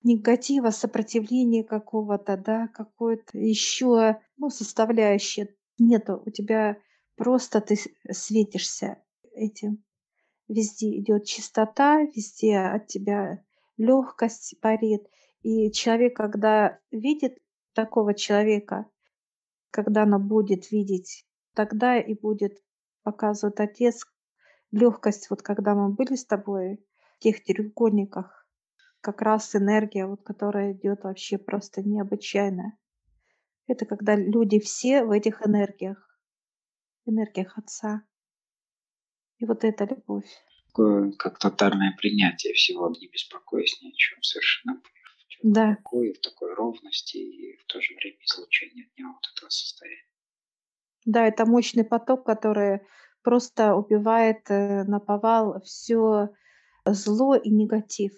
негатива, 0.03 0.71
сопротивления 0.71 1.63
какого-то, 1.63 2.37
да, 2.37 2.67
какой-то 2.69 3.37
еще, 3.37 4.19
ну, 4.37 4.49
составляющей 4.49 5.49
нету. 5.77 6.21
У 6.25 6.29
тебя 6.29 6.77
просто 7.15 7.61
ты 7.61 7.77
светишься 8.11 9.01
этим. 9.33 9.83
Везде 10.47 10.97
идет 10.99 11.25
чистота, 11.25 12.01
везде 12.01 12.57
от 12.57 12.87
тебя 12.87 13.43
легкость 13.77 14.59
парит. 14.61 15.07
И 15.43 15.71
человек, 15.71 16.15
когда 16.15 16.79
видит 16.91 17.37
такого 17.73 18.13
человека, 18.13 18.85
когда 19.71 20.03
она 20.03 20.19
будет 20.19 20.71
видеть, 20.71 21.25
тогда 21.55 21.99
и 21.99 22.13
будет 22.13 22.61
показывать 23.03 23.59
отец 23.59 24.03
легкость. 24.71 25.29
Вот 25.29 25.41
когда 25.41 25.75
мы 25.75 25.93
были 25.93 26.15
с 26.15 26.25
тобой 26.25 26.83
в 27.15 27.19
тех 27.19 27.43
треугольниках, 27.43 28.41
как 29.01 29.21
раз 29.21 29.55
энергия, 29.55 30.05
вот, 30.05 30.23
которая 30.23 30.73
идет 30.73 31.03
вообще 31.03 31.37
просто 31.37 31.81
необычайная. 31.81 32.77
Это 33.67 33.85
когда 33.85 34.15
люди 34.15 34.59
все 34.59 35.03
в 35.03 35.11
этих 35.11 35.45
энергиях, 35.45 36.19
энергиях 37.05 37.57
Отца. 37.57 38.03
И 39.37 39.45
вот 39.45 39.63
эта 39.63 39.85
любовь. 39.85 40.29
Такое, 40.67 41.11
как 41.13 41.39
тотальное 41.39 41.95
принятие 41.97 42.53
всего, 42.53 42.89
не 42.89 43.07
беспокоясь 43.07 43.81
ни 43.81 43.89
о 43.89 43.93
чем 43.93 44.21
совершенно. 44.21 44.81
Да. 45.43 45.75
Покое, 45.77 46.13
в 46.13 46.19
такой 46.19 46.53
ровности 46.53 47.17
и 47.17 47.57
в 47.57 47.65
то 47.65 47.81
же 47.81 47.95
время 47.95 48.17
излучение 48.23 48.85
от 48.85 48.97
него 48.97 49.13
вот 49.13 49.23
этого 49.35 49.49
состояния. 49.49 50.05
Да, 51.05 51.27
это 51.27 51.47
мощный 51.47 51.83
поток, 51.83 52.25
который 52.25 52.81
просто 53.23 53.75
убивает 53.75 54.49
э, 54.49 54.83
на 54.83 54.99
повал 54.99 55.61
все 55.61 56.29
зло 56.85 57.35
и 57.35 57.49
негатив. 57.49 58.13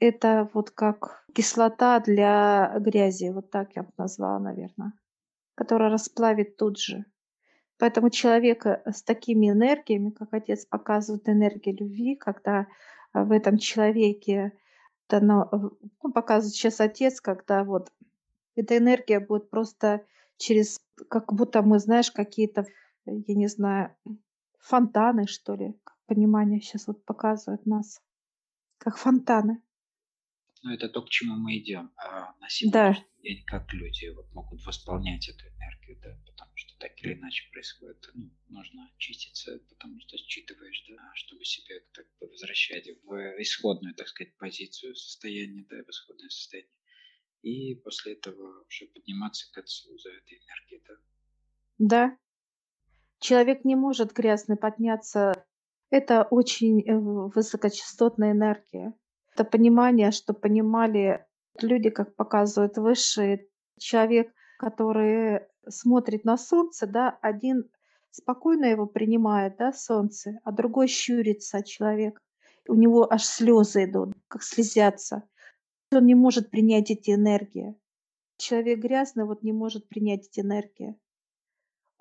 Это 0.00 0.50
вот 0.52 0.70
как 0.70 1.24
кислота 1.34 2.00
для 2.00 2.74
грязи, 2.80 3.30
вот 3.30 3.50
так 3.50 3.76
я 3.76 3.84
бы 3.84 3.90
назвала, 3.96 4.38
наверное, 4.40 4.92
которая 5.54 5.90
расплавит 5.90 6.56
тут 6.56 6.78
же. 6.78 7.04
Поэтому 7.78 8.10
человека 8.10 8.82
с 8.86 9.02
такими 9.02 9.50
энергиями, 9.50 10.10
как 10.10 10.32
отец 10.32 10.66
показывает 10.66 11.28
энергию 11.28 11.76
любви, 11.76 12.16
когда 12.16 12.66
в 13.12 13.32
этом 13.32 13.58
человеке 13.58 14.52
дано, 15.08 15.48
ну, 16.02 16.12
показывает 16.12 16.54
сейчас 16.54 16.80
отец, 16.80 17.20
когда 17.20 17.64
вот 17.64 17.92
эта 18.54 18.78
энергия 18.78 19.20
будет 19.20 19.50
просто 19.50 20.04
через, 20.36 20.80
как 21.08 21.32
будто 21.32 21.62
мы, 21.62 21.78
знаешь, 21.78 22.10
какие-то, 22.10 22.66
я 23.04 23.34
не 23.34 23.48
знаю, 23.48 23.94
фонтаны, 24.62 25.26
что 25.26 25.54
ли, 25.54 25.74
понимание 26.06 26.60
сейчас 26.60 26.86
вот 26.86 27.04
показывает 27.04 27.66
нас, 27.66 28.00
как 28.78 28.96
фонтаны. 28.96 29.62
Ну, 30.62 30.72
это 30.72 30.88
то, 30.88 31.02
к 31.02 31.08
чему 31.10 31.34
мы 31.34 31.58
идем. 31.58 31.92
А 31.96 32.36
на 32.38 32.48
сегодняшний 32.48 33.04
да. 33.04 33.22
день 33.22 33.44
как 33.44 33.72
люди 33.72 34.06
вот 34.14 34.32
могут 34.32 34.64
восполнять 34.64 35.28
эту 35.28 35.44
энергию, 35.48 35.98
да, 36.00 36.16
потому 36.24 36.52
что 36.54 36.78
так 36.78 36.92
или 37.02 37.14
иначе 37.14 37.50
происходит. 37.50 38.08
Ну, 38.14 38.30
нужно 38.48 38.88
очиститься, 38.94 39.58
потому 39.68 39.98
что 40.00 40.16
считываешь, 40.18 40.84
да, 40.88 41.10
чтобы 41.16 41.44
себя 41.44 41.74
так 41.92 42.06
возвращать 42.20 42.86
в 43.02 43.42
исходную, 43.42 43.94
так 43.96 44.06
сказать, 44.06 44.36
позицию, 44.36 44.94
состояние, 44.94 45.66
да, 45.68 45.82
в 45.82 45.90
исходное 45.90 46.28
состояние. 46.28 46.70
И 47.42 47.74
после 47.74 48.12
этого 48.12 48.64
уже 48.68 48.86
подниматься 48.86 49.50
к 49.52 49.58
отцу 49.58 49.98
за 49.98 50.10
этой 50.10 50.38
энергией, 50.38 50.82
да. 50.86 50.94
Да. 51.78 52.18
Человек 53.22 53.64
не 53.64 53.76
может 53.76 54.12
грязный 54.12 54.56
подняться. 54.56 55.32
Это 55.90 56.26
очень 56.30 56.82
э, 56.82 56.94
высокочастотная 56.94 58.32
энергия 58.32 58.92
это 59.34 59.44
понимание, 59.44 60.10
что 60.10 60.34
понимали 60.34 61.24
люди, 61.60 61.90
как 61.90 62.14
показывают 62.16 62.76
высшие, 62.76 63.46
человек, 63.78 64.32
который 64.58 65.40
смотрит 65.68 66.24
на 66.24 66.36
солнце, 66.36 66.86
да, 66.86 67.18
один 67.22 67.70
спокойно 68.10 68.66
его 68.66 68.86
принимает, 68.86 69.56
да, 69.56 69.72
солнце, 69.72 70.38
а 70.44 70.52
другой 70.52 70.88
щурится 70.88 71.62
человек. 71.62 72.20
У 72.68 72.74
него 72.74 73.10
аж 73.10 73.24
слезы 73.24 73.84
идут, 73.84 74.12
как 74.28 74.42
слезятся. 74.42 75.24
Он 75.92 76.06
не 76.06 76.14
может 76.14 76.50
принять 76.50 76.90
эти 76.90 77.10
энергии. 77.10 77.74
Человек 78.36 78.80
грязный 78.80 79.24
вот 79.24 79.42
не 79.42 79.52
может 79.52 79.88
принять 79.88 80.26
эти 80.28 80.40
энергии. 80.40 80.98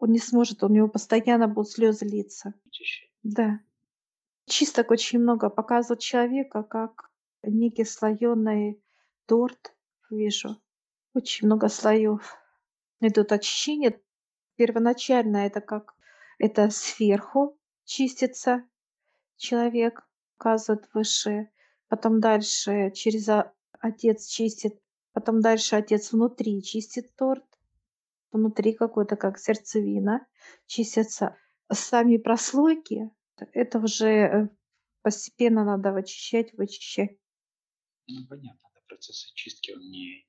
Он 0.02 0.12
не 0.12 0.18
сможет, 0.18 0.64
у 0.64 0.68
него 0.68 0.88
постоянно 0.88 1.48
будут 1.48 1.70
слезы 1.70 2.06
литься. 2.06 2.56
Да. 3.22 3.60
Чисток 4.48 4.90
очень 4.90 5.20
много 5.20 5.52
показывает 5.52 6.00
человека, 6.00 6.64
как 6.64 7.12
некий 7.44 7.84
слоеный 7.86 8.84
торт 9.28 9.76
вижу. 10.10 10.60
Очень 11.14 11.46
много 11.46 11.70
слоев. 11.70 12.36
Идут 13.00 13.32
очищения. 13.32 14.02
Первоначально 14.56 15.46
это 15.46 15.62
как 15.62 15.94
это 16.40 16.72
сверху 16.72 17.60
чистится 17.86 18.68
человек, 19.38 20.10
указывает 20.36 20.90
выше. 20.96 21.50
Потом 21.90 22.20
дальше 22.20 22.90
через 22.96 23.30
отец 23.80 24.26
чистит. 24.26 24.82
Потом 25.14 25.42
дальше 25.42 25.76
отец 25.76 26.12
внутри 26.12 26.64
чистит 26.64 27.16
торт. 27.16 27.46
Внутри 28.32 28.74
какой-то 28.74 29.16
как 29.16 29.38
сердцевина 29.38 30.26
чистятся. 30.66 31.38
Сами 31.72 32.18
прослойки, 32.18 33.12
это 33.54 33.80
уже 33.80 34.08
э, 34.08 34.50
постепенно 35.02 35.64
надо 35.64 35.92
вычищать, 35.92 36.54
вычищать. 36.54 37.18
Ну, 38.08 38.28
понятно, 38.28 38.70
да, 38.74 38.82
процесс 38.88 39.32
очистки, 39.32 39.72
он 39.72 39.82
не, 39.90 40.28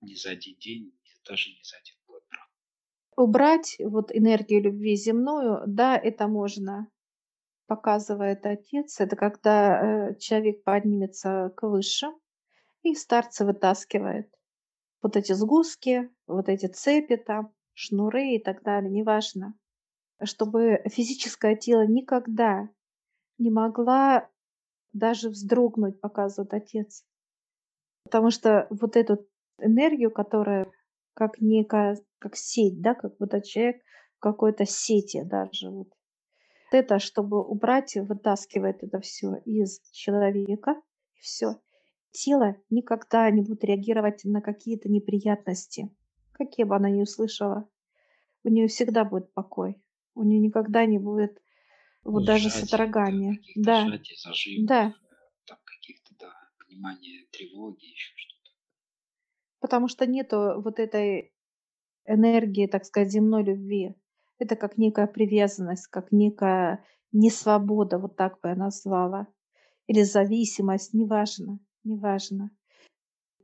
не 0.00 0.14
за 0.14 0.30
один 0.30 0.56
день, 0.58 0.98
даже 1.28 1.50
не 1.50 1.62
за 1.62 1.76
один 1.76 1.96
год. 2.06 2.22
Убрать 3.16 3.76
вот 3.80 4.14
энергию 4.14 4.62
любви 4.62 4.96
земную, 4.96 5.62
да, 5.66 5.96
это 5.96 6.28
можно, 6.28 6.90
показывает 7.68 8.44
отец. 8.46 9.00
Это 9.00 9.14
когда 9.14 10.10
э, 10.10 10.18
человек 10.18 10.64
поднимется 10.64 11.52
к 11.56 11.68
высшим, 11.68 12.18
и 12.82 12.94
старцы 12.94 13.44
вытаскивает 13.44 14.32
вот 15.02 15.16
эти 15.16 15.32
сгустки, 15.32 16.10
вот 16.26 16.48
эти 16.48 16.66
цепи 16.66 17.16
там, 17.16 17.52
шнуры 17.74 18.34
и 18.34 18.42
так 18.42 18.62
далее, 18.62 18.90
неважно. 18.90 19.54
Чтобы 20.22 20.82
физическое 20.86 21.54
тело 21.54 21.86
никогда 21.86 22.68
не 23.38 23.50
могла 23.50 24.28
даже 24.92 25.28
вздрогнуть, 25.28 26.00
показывает 26.00 26.52
отец. 26.54 27.04
Потому 28.04 28.30
что 28.30 28.66
вот 28.70 28.96
эту 28.96 29.28
энергию, 29.60 30.10
которая 30.10 30.70
как 31.14 31.40
некая, 31.40 31.98
как 32.18 32.36
сеть, 32.36 32.80
да, 32.80 32.94
как 32.94 33.16
будто 33.18 33.40
человек 33.40 33.82
в 34.16 34.20
какой-то 34.20 34.64
сети 34.66 35.22
даже 35.22 35.70
вот. 35.70 35.88
Это, 36.70 36.98
чтобы 36.98 37.42
убрать, 37.42 37.96
вытаскивает 37.96 38.82
это 38.82 39.00
все 39.00 39.36
из 39.44 39.80
человека, 39.90 40.74
И 41.14 41.20
все. 41.20 41.60
Тело 42.10 42.56
никогда 42.70 43.30
не 43.30 43.42
будет 43.42 43.64
реагировать 43.64 44.24
на 44.24 44.40
какие-то 44.40 44.88
неприятности, 44.88 45.94
какие 46.32 46.64
бы 46.64 46.74
она 46.76 46.90
ни 46.90 47.02
услышала. 47.02 47.68
У 48.44 48.48
нее 48.48 48.66
всегда 48.68 49.04
будет 49.04 49.32
покой. 49.34 49.80
У 50.14 50.22
нее 50.22 50.40
никогда 50.40 50.86
не 50.86 50.98
будет 50.98 51.40
вот 52.04 52.24
даже 52.24 52.48
Сжатие, 52.48 53.40
да, 53.56 53.86
зажимов, 54.16 54.68
да. 54.68 54.94
там 55.44 55.58
каких-то, 55.64 56.14
да, 56.18 56.32
понимания 56.58 57.26
тревоги, 57.30 57.84
еще 57.84 58.14
что-то. 58.16 58.50
Потому 59.60 59.88
что 59.88 60.06
нету 60.06 60.60
вот 60.62 60.78
этой 60.78 61.32
энергии, 62.06 62.66
так 62.66 62.84
сказать, 62.84 63.10
земной 63.10 63.44
любви. 63.44 63.94
Это 64.38 64.56
как 64.56 64.78
некая 64.78 65.06
привязанность, 65.06 65.88
как 65.88 66.12
некая 66.12 66.84
несвобода, 67.12 67.98
вот 67.98 68.16
так 68.16 68.40
бы 68.40 68.48
я 68.48 68.54
назвала. 68.54 69.26
Или 69.86 70.02
зависимость, 70.02 70.94
неважно, 70.94 71.58
неважно. 71.88 72.50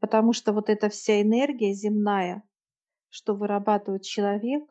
Потому 0.01 0.33
что 0.33 0.53
вот 0.53 0.69
эта 0.69 0.89
вся 0.89 1.23
энергия 1.23 1.73
земная, 1.73 2.43
что 3.09 3.35
вырабатывает 3.35 4.03
человек, 4.03 4.65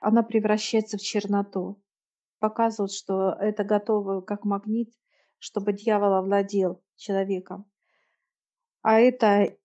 она 0.00 0.22
превращается 0.22 0.96
в 0.96 1.02
черноту. 1.02 1.82
Показывает, 2.38 2.92
что 2.92 3.36
это 3.38 3.64
готово 3.64 4.20
как 4.20 4.44
магнит, 4.44 4.92
чтобы 5.38 5.72
дьявол 5.72 6.14
овладел 6.14 6.82
человеком. 6.96 7.66
А 8.82 8.98
это 8.98 9.56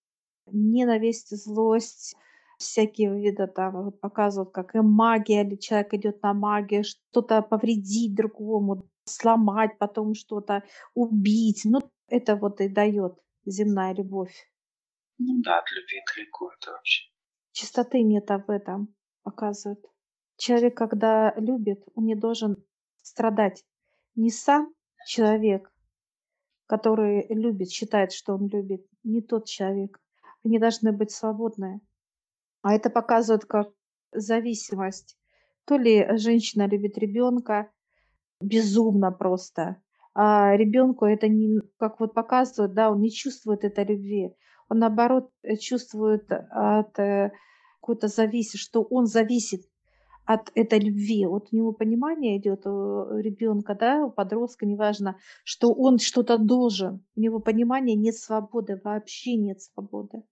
ненависть, 0.45 1.35
злость, 1.35 2.15
всякие 2.57 3.19
виды 3.19 3.47
там 3.47 3.83
вот 3.85 3.99
показывают, 3.99 4.51
как 4.51 4.75
и 4.75 4.79
магия, 4.79 5.43
или 5.43 5.55
человек 5.55 5.93
идет 5.93 6.21
на 6.21 6.33
магию, 6.33 6.83
что-то 6.83 7.41
повредить 7.41 8.15
другому, 8.15 8.87
сломать, 9.05 9.77
потом 9.77 10.13
что-то 10.13 10.63
убить. 10.93 11.61
Ну, 11.65 11.81
это 12.07 12.35
вот 12.35 12.61
и 12.61 12.67
дает 12.67 13.17
земная 13.47 13.93
любовь. 13.93 14.35
Ну 15.17 15.41
да, 15.41 15.59
от 15.59 15.71
любви 15.71 16.01
далеко 16.15 16.51
это 16.51 16.71
вообще. 16.71 17.09
Чистоты 17.51 18.03
нет 18.03 18.29
об 18.29 18.49
этом, 18.49 18.93
показывают. 19.23 19.83
Человек, 20.37 20.77
когда 20.77 21.33
любит, 21.37 21.83
он 21.95 22.05
не 22.05 22.15
должен 22.15 22.63
страдать. 23.01 23.65
Не 24.15 24.29
сам 24.29 24.73
человек, 25.07 25.71
который 26.67 27.25
любит, 27.29 27.71
считает, 27.71 28.11
что 28.11 28.35
он 28.35 28.47
любит, 28.47 28.85
не 29.03 29.21
тот 29.21 29.45
человек. 29.45 29.99
Они 30.43 30.59
должны 30.59 30.91
быть 30.91 31.11
свободны. 31.11 31.81
А 32.61 32.73
это 32.73 32.89
показывает 32.89 33.45
как 33.45 33.69
зависимость. 34.11 35.17
То 35.65 35.77
ли 35.77 36.05
женщина 36.17 36.67
любит 36.67 36.97
ребенка 36.97 37.71
безумно 38.39 39.11
просто, 39.11 39.81
а 40.19 40.57
ребенку 40.57 41.05
это 41.05 41.27
не, 41.27 41.61
как 41.77 41.99
вот 41.99 42.15
показывают, 42.15 42.73
да, 42.73 42.89
он 42.89 43.01
не 43.01 43.11
чувствует 43.11 43.63
этой 43.63 43.85
любви. 43.85 44.33
Он 44.67 44.79
наоборот 44.79 45.29
э, 45.43 45.57
чувствует 45.57 46.25
от 46.31 46.97
э, 46.97 47.31
какой-то 47.79 48.07
зависимости, 48.07 48.57
что 48.57 48.81
он 48.81 49.05
зависит 49.05 49.61
от 50.25 50.51
этой 50.55 50.79
любви. 50.79 51.27
Вот 51.27 51.49
у 51.51 51.55
него 51.55 51.71
понимание 51.71 52.39
идет 52.39 52.65
у 52.65 53.15
ребенка, 53.19 53.75
да, 53.75 54.05
у 54.05 54.09
подростка, 54.09 54.65
неважно, 54.65 55.19
что 55.43 55.71
он 55.71 55.99
что-то 55.99 56.39
должен. 56.39 57.05
У 57.15 57.21
него 57.21 57.39
понимание 57.39 57.95
нет 57.95 58.15
свободы, 58.15 58.81
вообще 58.83 59.35
нет 59.35 59.61
свободы. 59.61 60.23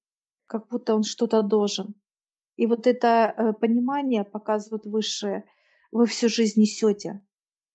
Как 0.47 0.67
будто 0.67 0.95
он 0.95 1.03
что-то 1.03 1.43
должен. 1.43 1.93
И 2.55 2.65
вот 2.65 2.87
это 2.87 3.35
э, 3.37 3.53
понимание 3.53 4.23
показывает 4.23 4.87
высшее, 4.87 5.45
вы 5.91 6.07
всю 6.07 6.27
жизнь 6.27 6.59
несете. 6.59 7.21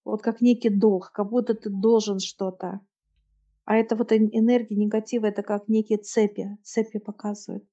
Вот 0.05 0.23
как 0.23 0.41
некий 0.41 0.71
долг, 0.71 1.13
как 1.13 1.29
будто 1.31 1.55
ты 1.55 1.71
должен 1.71 2.21
что-то. 2.21 2.81
А 3.65 3.77
это 3.77 3.95
вот 3.97 4.13
эн- 4.13 4.31
энергия 4.33 4.77
негатива, 4.77 5.27
это 5.27 5.43
как 5.43 5.69
некие 5.69 5.99
цепи, 5.99 6.59
цепи 6.63 6.99
показывают. 6.99 7.65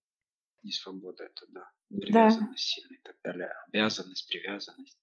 Не 0.63 0.72
свобода 0.72 1.24
это, 1.24 1.46
да. 1.50 1.69
Да. 1.89 2.00
Привязанность 2.00 2.60
сильная 2.60 2.98
и 2.98 3.01
так 3.01 3.15
далее. 3.24 3.51
Обязанность, 3.67 4.27
привязанность. 4.27 5.00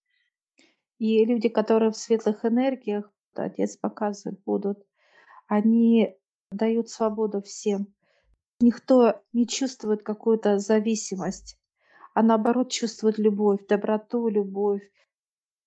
И 0.99 1.25
люди, 1.25 1.49
которые 1.49 1.91
в 1.91 1.97
светлых 1.97 2.45
энергиях, 2.45 3.11
Отец 3.35 3.77
показывает, 3.77 4.41
будут, 4.45 4.87
они 5.49 6.17
дают 6.53 6.89
свободу 6.89 7.43
всем. 7.43 7.93
Никто 8.61 9.23
не 9.33 9.47
чувствует 9.49 10.03
какую-то 10.03 10.59
зависимость, 10.59 11.59
а 12.15 12.23
наоборот 12.23 12.71
чувствует 12.71 13.19
любовь, 13.19 13.67
доброту, 13.67 14.29
любовь. 14.29 14.83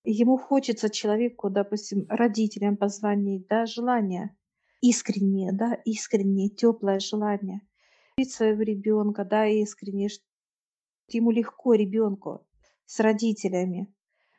Ему 0.04 0.38
хочется 0.38 0.90
человеку, 0.90 1.50
допустим, 1.50 2.06
родителям 2.08 2.76
позвонить, 2.76 3.46
да, 3.48 3.66
желание 3.66 4.36
искреннее, 4.80 5.52
да, 5.52 5.74
искреннее, 5.84 6.50
теплое 6.50 7.00
желание. 7.00 7.62
Любить 8.16 8.32
своего 8.32 8.62
ребенка, 8.62 9.24
да, 9.24 9.46
искренне. 9.46 10.08
Ему 11.08 11.30
легко 11.30 11.74
ребенку 11.74 12.46
с 12.86 13.00
родителями. 13.00 13.92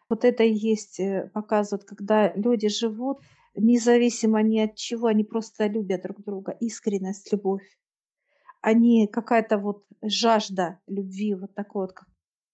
Вот 0.09 0.25
это 0.25 0.43
и 0.43 0.53
есть, 0.53 0.99
э, 0.99 1.29
показывает, 1.33 1.85
когда 1.85 2.33
люди 2.33 2.67
живут, 2.67 3.19
независимо 3.55 4.41
ни 4.41 4.59
от 4.59 4.75
чего, 4.75 5.07
они 5.07 5.23
просто 5.23 5.67
любят 5.67 6.03
друг 6.03 6.23
друга, 6.23 6.51
искренность, 6.59 7.31
любовь. 7.31 7.63
Они 8.61 9.07
какая-то 9.07 9.57
вот 9.57 9.85
жажда 10.01 10.79
любви, 10.87 11.35
вот 11.35 11.53
такой 11.53 11.83
вот, 11.83 11.93
как 11.93 12.07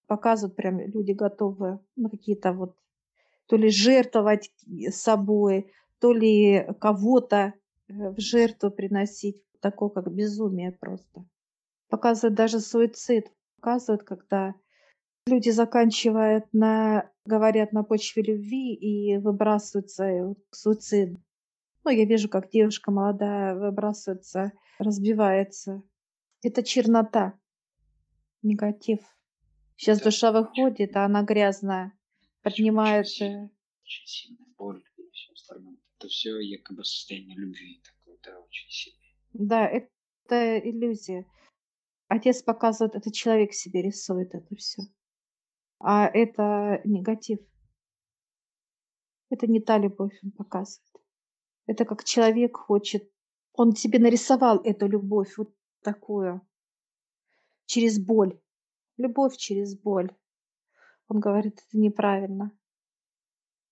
показывают 0.06 0.56
прям 0.56 0.80
люди 0.80 1.12
готовы 1.12 1.80
на 1.96 2.10
какие-то 2.10 2.52
вот 2.52 2.76
то 3.46 3.56
ли 3.56 3.70
жертвовать 3.70 4.52
и 4.66 4.88
собой, 4.90 5.72
то 6.00 6.12
ли 6.12 6.66
кого-то 6.80 7.54
э, 7.88 8.10
в 8.10 8.18
жертву 8.18 8.70
приносить, 8.70 9.42
такое 9.60 9.88
как 9.88 10.12
безумие 10.12 10.72
просто. 10.72 11.24
Показывает 11.88 12.34
даже 12.34 12.60
суицид, 12.60 13.32
показывает, 13.56 14.02
когда 14.02 14.54
люди 15.26 15.50
заканчивают 15.50 16.44
на, 16.52 17.10
говорят 17.24 17.72
на 17.72 17.82
почве 17.82 18.22
любви 18.22 18.74
и 18.74 19.16
выбрасываются 19.18 20.04
э, 20.04 20.34
к 20.50 20.54
суициду. 20.54 21.22
Ну, 21.84 21.90
я 21.90 22.04
вижу, 22.04 22.28
как 22.28 22.50
девушка 22.50 22.90
молодая 22.90 23.54
выбрасывается, 23.54 24.52
разбивается. 24.78 25.82
Это 26.42 26.64
чернота, 26.64 27.34
негатив. 28.42 28.98
Сейчас 29.76 30.00
душа 30.00 30.32
выходит, 30.32 30.96
а 30.96 31.04
она 31.04 31.22
грязная, 31.22 31.92
очень, 32.46 32.52
очень 32.52 32.64
поднимает 32.64 33.08
сильная, 33.08 33.46
э, 33.46 33.50
очень 33.82 34.06
сильная 34.06 34.46
боль 34.56 34.84
и 34.96 35.10
все 35.10 35.32
остальное. 35.32 35.76
Это 35.98 36.08
все 36.08 36.38
якобы 36.40 36.84
состояние 36.84 37.36
любви 37.36 37.82
такое, 37.84 38.18
да, 38.22 38.40
очень 38.40 38.70
сильное. 38.70 39.14
Да, 39.32 39.66
это 39.68 40.58
иллюзия. 40.58 41.26
Отец 42.08 42.42
показывает, 42.42 42.94
это 42.94 43.12
человек 43.12 43.52
себе 43.52 43.82
рисует 43.82 44.34
это 44.34 44.54
все. 44.56 44.82
А 45.78 46.06
это 46.06 46.80
негатив. 46.84 47.40
Это 49.28 49.46
не 49.46 49.60
та 49.60 49.78
любовь 49.78 50.18
он 50.22 50.30
показывает. 50.30 50.88
Это 51.66 51.84
как 51.84 52.04
человек 52.04 52.56
хочет, 52.56 53.10
он 53.52 53.72
тебе 53.72 53.98
нарисовал 53.98 54.60
эту 54.62 54.86
любовь 54.86 55.36
вот 55.36 55.52
такую, 55.82 56.40
через 57.66 57.98
боль. 57.98 58.40
Любовь 58.96 59.36
через 59.36 59.76
боль. 59.76 60.14
Он 61.08 61.20
говорит, 61.20 61.60
это 61.66 61.78
неправильно. 61.78 62.50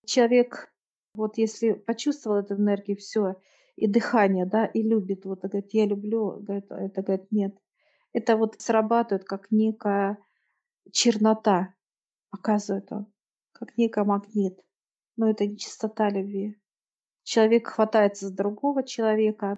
Человек, 0.05 0.73
вот 1.13 1.37
если 1.37 1.73
почувствовал 1.73 2.37
эту 2.37 2.55
энергию, 2.55 2.97
все, 2.97 3.35
и 3.75 3.87
дыхание, 3.87 4.45
да, 4.45 4.65
и 4.65 4.81
любит, 4.81 5.25
вот, 5.25 5.41
говорит, 5.41 5.73
я 5.73 5.85
люблю, 5.85 6.39
говорит, 6.39 6.71
а 6.71 6.81
это, 6.81 7.01
говорит, 7.01 7.31
нет. 7.31 7.57
Это 8.13 8.37
вот 8.37 8.61
срабатывает 8.61 9.25
как 9.25 9.51
некая 9.51 10.17
чернота, 10.91 11.73
показывает 12.29 12.91
он, 12.91 13.11
как 13.51 13.77
некий 13.77 14.03
магнит. 14.03 14.59
Но 15.17 15.29
это 15.29 15.45
не 15.45 15.57
чистота 15.57 16.09
любви. 16.09 16.57
Человек 17.23 17.67
хватается 17.67 18.27
за 18.27 18.35
другого 18.35 18.83
человека, 18.83 19.57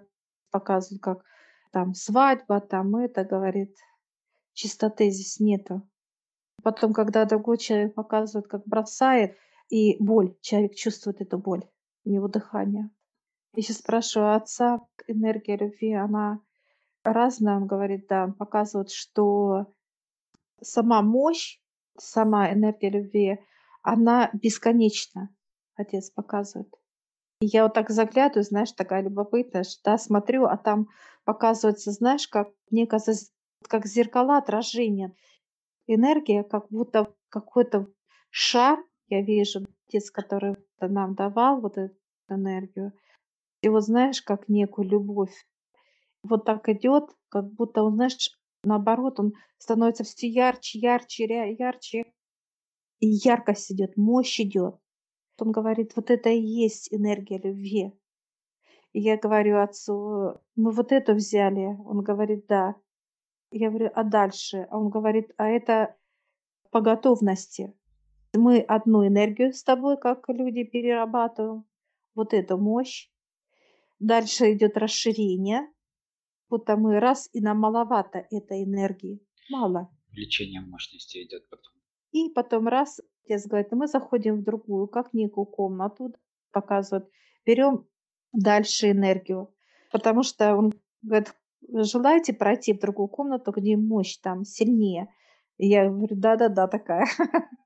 показывает, 0.52 1.04
как 1.04 1.24
там 1.72 1.94
свадьба, 1.94 2.62
там 2.62 2.96
это, 2.96 3.24
говорит, 3.24 3.76
чистоты 4.54 5.10
здесь 5.10 5.40
нету. 5.40 5.88
Потом, 6.64 6.94
когда 6.94 7.26
другой 7.26 7.58
человек 7.58 7.94
показывает, 7.94 8.48
как 8.48 8.66
бросает, 8.66 9.38
и 9.70 10.02
боль, 10.02 10.36
человек 10.42 10.76
чувствует 10.76 11.22
эту 11.22 11.38
боль, 11.38 11.66
у 12.06 12.10
него 12.10 12.28
дыхание. 12.28 12.90
Я 13.54 13.64
сейчас 13.64 13.78
спрашиваю 13.78 14.36
отца, 14.36 14.82
энергия 15.08 15.58
любви, 15.58 15.94
она 15.94 16.40
разная, 17.04 17.58
он 17.58 17.68
говорит, 17.68 18.08
да, 18.08 18.26
он 18.26 18.34
показывает, 18.34 18.92
что 18.92 19.68
сама 20.62 21.02
мощь, 21.02 21.60
сама 21.98 22.52
энергия 22.52 22.90
любви, 22.90 23.40
она 23.82 24.30
бесконечна, 24.34 25.30
отец 25.76 26.10
показывает. 26.10 26.74
И 27.40 27.46
я 27.46 27.64
вот 27.64 27.74
так 27.74 27.90
заглядываю, 27.90 28.44
знаешь, 28.44 28.72
такая 28.72 29.04
любопытная, 29.04 29.64
что, 29.64 29.82
да, 29.84 29.98
смотрю, 29.98 30.46
а 30.46 30.58
там 30.58 30.88
показывается, 31.24 31.92
знаешь, 31.92 32.28
как 32.28 32.50
мне 32.72 32.88
кажется, 32.88 33.32
как 33.68 33.86
зеркала 33.86 34.38
отражения. 34.38 35.14
Энергия, 35.88 36.44
как 36.44 36.68
будто 36.70 37.14
какой-то 37.30 37.88
шар, 38.30 38.80
я 39.08 39.22
вижу, 39.22 39.66
отец, 39.88 40.12
который 40.12 40.56
нам 40.80 41.16
давал 41.16 41.62
вот 41.62 41.78
эту 41.78 41.96
энергию. 42.30 42.94
И 43.62 43.70
вот 43.70 43.84
знаешь, 43.84 44.22
как 44.22 44.50
некую 44.50 44.90
любовь. 44.90 45.34
вот 46.24 46.46
так 46.46 46.68
идет, 46.70 47.16
как 47.30 47.52
будто 47.54 47.84
он, 47.84 47.96
знаешь, 47.96 48.30
наоборот, 48.64 49.20
он 49.20 49.34
становится 49.58 50.04
все 50.04 50.28
ярче, 50.28 50.80
ярче, 50.80 51.56
ярче, 51.58 52.06
и 53.00 53.08
яркость 53.08 53.72
идет, 53.72 53.96
мощь 53.98 54.40
идет. 54.40 54.76
Он 55.40 55.52
говорит, 55.52 55.96
вот 55.96 56.10
это 56.10 56.30
и 56.30 56.42
есть 56.42 56.94
энергия 56.94 57.38
любви. 57.38 57.94
И 58.94 59.00
я 59.00 59.18
говорю 59.18 59.60
отцу, 59.60 60.42
мы 60.56 60.72
вот 60.72 60.92
это 60.92 61.14
взяли. 61.14 61.78
Он 61.86 62.02
говорит, 62.02 62.48
да. 62.48 62.76
Я 63.52 63.70
говорю, 63.70 63.92
а 63.94 64.04
дальше? 64.04 64.68
А 64.70 64.78
он 64.78 64.90
говорит, 64.90 65.32
а 65.38 65.48
это 65.48 65.96
по 66.72 66.82
готовности. 66.82 67.74
Мы 68.34 68.60
одну 68.60 69.08
энергию 69.08 69.54
с 69.54 69.64
тобой, 69.64 69.98
как 69.98 70.28
люди, 70.30 70.64
перерабатываем. 70.64 71.66
Вот 72.14 72.34
эту 72.34 72.58
мощь. 72.58 73.10
Дальше 74.00 74.54
идет 74.54 74.78
расширение. 74.78 75.68
Вот 76.50 76.70
а 76.70 76.78
мы 76.78 77.00
раз, 77.00 77.30
и 77.34 77.42
нам 77.42 77.60
маловато 77.60 78.26
этой 78.32 78.64
энергии. 78.64 79.22
Мало. 79.50 79.90
Увеличение 80.12 80.62
мощности 80.62 81.24
идет 81.24 81.50
потом. 81.50 81.74
И 82.12 82.30
потом 82.30 82.68
раз, 82.68 83.02
отец 83.24 83.46
говорит, 83.46 83.72
мы 83.72 83.88
заходим 83.88 84.38
в 84.38 84.44
другую, 84.44 84.88
как 84.88 85.14
некую 85.14 85.46
комнату, 85.46 86.14
показывают, 86.52 87.10
берем 87.46 87.86
дальше 88.32 88.92
энергию. 88.92 89.54
Потому 89.92 90.24
что 90.24 90.56
он 90.56 90.74
говорит, 91.02 91.34
желаете 91.72 92.34
пройти 92.34 92.74
в 92.74 92.80
другую 92.80 93.08
комнату, 93.08 93.52
где 93.52 93.78
мощь 93.78 94.18
там 94.18 94.44
сильнее? 94.44 95.08
И 95.58 95.68
я 95.68 95.90
говорю, 95.90 96.16
да-да-да, 96.16 96.68
такая. 96.68 97.08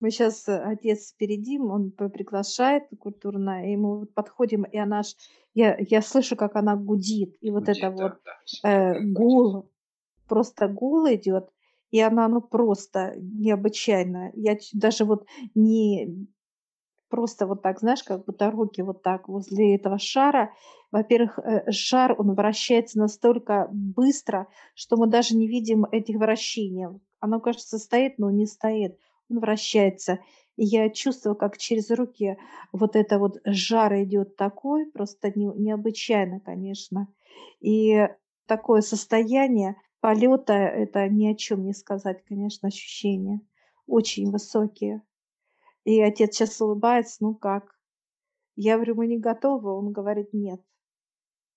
Мы 0.00 0.10
сейчас, 0.10 0.46
э, 0.48 0.62
отец 0.62 1.12
впереди, 1.12 1.58
он 1.58 1.90
приглашает 1.90 2.84
культурно, 3.00 3.72
и 3.72 3.76
мы 3.76 4.04
подходим, 4.04 4.64
и 4.64 4.76
она 4.76 5.02
ж, 5.02 5.14
я, 5.54 5.76
я 5.80 6.02
слышу, 6.02 6.36
как 6.36 6.54
она 6.54 6.76
гудит, 6.76 7.34
и 7.40 7.50
вот 7.50 7.64
Гудит, 7.64 7.82
это 7.82 7.96
да, 7.96 8.02
вот 8.02 8.12
да, 8.62 8.70
э, 8.70 9.00
гул, 9.00 9.70
просто 10.28 10.68
гул 10.68 11.06
идет, 11.06 11.48
и 11.90 12.00
она, 12.00 12.28
ну, 12.28 12.42
просто 12.42 13.14
необычайно. 13.16 14.32
Я 14.34 14.58
даже 14.74 15.06
вот 15.06 15.26
не 15.54 16.28
просто 17.08 17.46
вот 17.46 17.62
так, 17.62 17.80
знаешь, 17.80 18.02
как 18.02 18.24
будто 18.24 18.50
руки 18.50 18.82
вот 18.82 19.02
так 19.02 19.28
возле 19.28 19.76
этого 19.76 19.98
шара. 19.98 20.52
Во-первых, 20.96 21.38
э, 21.38 21.70
шар, 21.72 22.14
он 22.18 22.32
вращается 22.32 22.98
настолько 22.98 23.68
быстро, 23.70 24.48
что 24.74 24.96
мы 24.96 25.08
даже 25.08 25.36
не 25.36 25.46
видим 25.46 25.84
этих 25.84 26.16
вращений. 26.16 26.86
Оно, 27.20 27.38
кажется, 27.38 27.76
стоит, 27.76 28.18
но 28.18 28.30
не 28.30 28.46
стоит. 28.46 28.98
Он 29.28 29.40
вращается. 29.40 30.20
И 30.56 30.64
я 30.64 30.88
чувствую, 30.88 31.36
как 31.36 31.58
через 31.58 31.90
руки 31.90 32.38
вот 32.72 32.96
это 32.96 33.18
вот 33.18 33.42
жар 33.44 33.92
идет 34.04 34.36
такой, 34.36 34.86
просто 34.86 35.30
не- 35.38 35.52
необычайно, 35.58 36.40
конечно. 36.40 37.08
И 37.60 38.08
такое 38.46 38.80
состояние 38.80 39.76
полета, 40.00 40.54
это 40.54 41.10
ни 41.10 41.26
о 41.26 41.34
чем 41.34 41.66
не 41.66 41.74
сказать, 41.74 42.24
конечно, 42.24 42.68
ощущения 42.68 43.42
очень 43.86 44.30
высокие. 44.30 45.02
И 45.84 46.00
отец 46.00 46.36
сейчас 46.36 46.58
улыбается, 46.58 47.18
ну 47.20 47.34
как? 47.34 47.76
Я 48.54 48.76
говорю, 48.76 48.94
мы 48.94 49.06
не 49.06 49.18
готовы. 49.18 49.70
Он 49.74 49.92
говорит, 49.92 50.32
нет. 50.32 50.62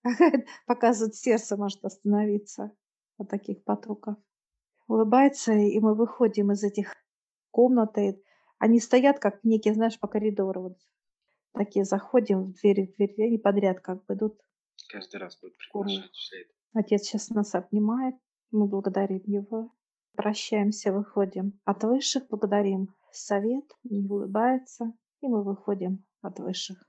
Показывает, 0.65 1.15
сердце 1.15 1.57
может 1.57 1.83
остановиться 1.83 2.71
от 3.17 3.29
таких 3.29 3.63
потоков. 3.63 4.15
Улыбается, 4.87 5.53
и 5.53 5.79
мы 5.79 5.95
выходим 5.95 6.51
из 6.51 6.63
этих 6.63 6.93
комнат. 7.51 7.97
и 7.97 8.21
Они 8.57 8.79
стоят, 8.79 9.19
как 9.19 9.43
некие, 9.43 9.73
знаешь, 9.73 9.99
по 9.99 10.07
коридору. 10.07 10.61
Вот 10.61 10.77
такие 11.53 11.85
заходим 11.85 12.45
в 12.45 12.53
двери, 12.53 12.87
в 12.87 12.95
двери, 12.95 13.27
они 13.27 13.37
подряд 13.37 13.81
как 13.81 14.05
бы 14.05 14.15
идут. 14.15 14.39
Каждый 14.89 15.17
раз 15.17 15.39
будет 15.39 15.53
Круг. 15.71 15.85
приглашать 15.85 16.11
вслед. 16.13 16.47
Отец 16.73 17.03
сейчас 17.03 17.29
нас 17.29 17.55
обнимает, 17.55 18.15
мы 18.51 18.67
благодарим 18.67 19.21
его, 19.25 19.73
прощаемся, 20.13 20.93
выходим 20.93 21.59
от 21.65 21.83
высших, 21.83 22.27
благодарим 22.27 22.95
совет, 23.11 23.65
не 23.83 24.07
улыбается, 24.07 24.93
и 25.21 25.27
мы 25.27 25.43
выходим 25.43 26.05
от 26.21 26.39
высших. 26.39 26.88